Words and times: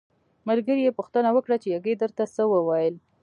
ملګري 0.47 0.81
یې 0.85 0.97
پوښتنه 0.99 1.29
وکړه 1.33 1.55
چې 1.63 1.67
یږې 1.75 1.93
درته 2.01 2.23
څه 2.35 2.43
وویل. 2.53 2.95